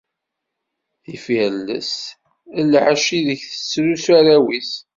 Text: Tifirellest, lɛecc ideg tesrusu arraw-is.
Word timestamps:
Tifirellest, 1.03 2.01
lɛecc 2.71 3.05
ideg 3.19 3.41
tesrusu 3.51 4.11
arraw-is. 4.17 4.71